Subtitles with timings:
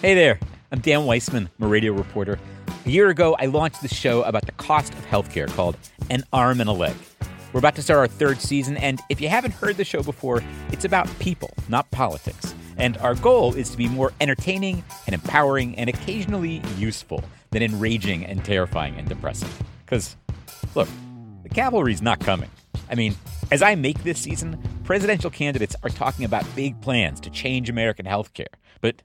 [0.00, 0.38] Hey there,
[0.70, 2.38] I'm Dan Weissmann, a radio reporter.
[2.86, 5.76] A year ago, I launched this show about the cost of healthcare called
[6.08, 6.94] An Arm and a Leg.
[7.52, 10.40] We're about to start our third season, and if you haven't heard the show before,
[10.70, 12.54] it's about people, not politics.
[12.76, 18.24] And our goal is to be more entertaining and empowering and occasionally useful than enraging
[18.24, 19.50] and terrifying and depressing.
[19.84, 20.14] Because,
[20.76, 20.88] look,
[21.42, 22.50] the cavalry's not coming.
[22.88, 23.16] I mean,
[23.50, 28.06] as I make this season, presidential candidates are talking about big plans to change American
[28.06, 28.46] healthcare.
[28.80, 29.02] But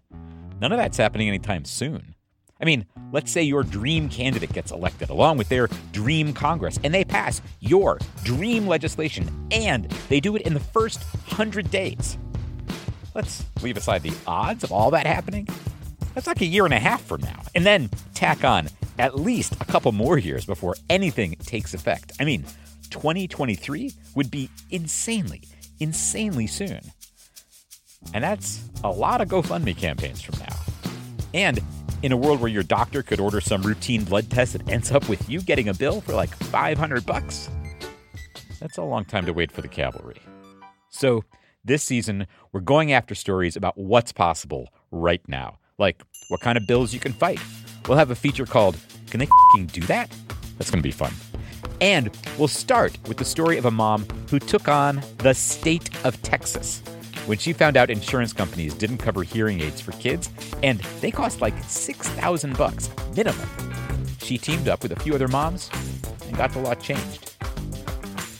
[0.63, 2.15] None of that's happening anytime soon.
[2.61, 6.93] I mean, let's say your dream candidate gets elected along with their dream Congress and
[6.93, 12.17] they pass your dream legislation and they do it in the first 100 days.
[13.13, 15.49] Let's leave aside the odds of all that happening.
[16.13, 17.41] That's like a year and a half from now.
[17.53, 22.13] And then tack on at least a couple more years before anything takes effect.
[22.21, 22.45] I mean,
[22.89, 25.41] 2023 would be insanely,
[25.81, 26.79] insanely soon.
[28.13, 30.52] And that's a lot of GoFundMe campaigns from now.
[31.33, 31.61] And
[32.03, 35.07] in a world where your doctor could order some routine blood test that ends up
[35.09, 37.49] with you getting a bill for like 500 bucks,
[38.59, 40.21] that's a long time to wait for the cavalry.
[40.89, 41.23] So,
[41.65, 46.67] this season, we're going after stories about what's possible right now, like what kind of
[46.67, 47.39] bills you can fight.
[47.87, 48.77] We'll have a feature called
[49.09, 49.27] Can They
[49.71, 50.11] Do That?
[50.57, 51.13] That's going to be fun.
[51.79, 56.21] And we'll start with the story of a mom who took on the state of
[56.21, 56.81] Texas
[57.25, 60.29] when she found out insurance companies didn't cover hearing aids for kids
[60.61, 63.47] and they cost like 6000 bucks minimum.
[64.19, 65.69] She teamed up with a few other moms
[66.27, 67.33] and got the law changed.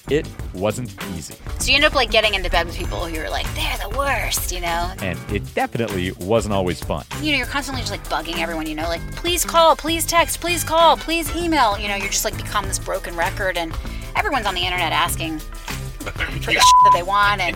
[0.09, 1.35] It wasn't easy.
[1.59, 3.97] So you end up like getting into bed with people who are like, they're the
[3.97, 4.93] worst, you know?
[5.01, 7.05] And it definitely wasn't always fun.
[7.21, 10.41] You know, you're constantly just like bugging everyone, you know, like, please call, please text,
[10.41, 11.79] please call, please email.
[11.79, 13.73] You know, you're just like become this broken record and
[14.15, 15.39] everyone's on the internet asking
[16.03, 17.55] for the that they want and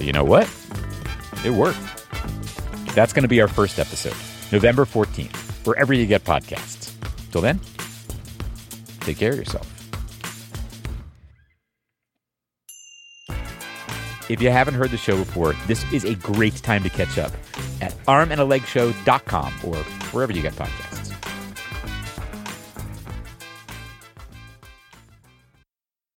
[0.00, 0.48] but you know what?
[1.44, 1.78] It worked.
[2.94, 4.16] That's going to be our first episode,
[4.50, 6.94] November 14th, wherever you get podcasts.
[7.30, 7.60] Till then,
[9.00, 9.66] take care of yourself.
[14.30, 17.32] If you haven't heard the show before, this is a great time to catch up
[17.82, 19.76] at armandalegshow.com or
[20.14, 20.89] wherever you get podcasts.